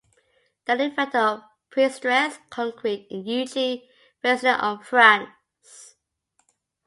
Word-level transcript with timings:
The 0.65 0.81
inventor 0.81 1.19
of 1.19 1.43
prestressed 1.69 2.39
concrete 2.49 3.05
is 3.11 3.23
Eugene 3.23 3.83
Freyssinet 4.23 4.59
of 4.59 4.83
France. 4.83 5.93